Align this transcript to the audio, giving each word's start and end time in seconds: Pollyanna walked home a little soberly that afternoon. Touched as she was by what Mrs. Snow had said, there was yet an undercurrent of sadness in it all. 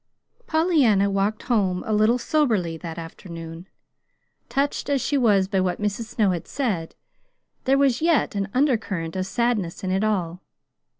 Pollyanna 0.47 1.11
walked 1.11 1.43
home 1.43 1.83
a 1.85 1.93
little 1.93 2.17
soberly 2.17 2.75
that 2.75 2.97
afternoon. 2.97 3.67
Touched 4.49 4.89
as 4.89 4.99
she 4.99 5.15
was 5.15 5.47
by 5.47 5.59
what 5.59 5.79
Mrs. 5.79 6.05
Snow 6.05 6.31
had 6.31 6.47
said, 6.47 6.95
there 7.65 7.77
was 7.77 8.01
yet 8.01 8.33
an 8.33 8.49
undercurrent 8.51 9.15
of 9.15 9.27
sadness 9.27 9.83
in 9.83 9.91
it 9.91 10.03
all. 10.03 10.41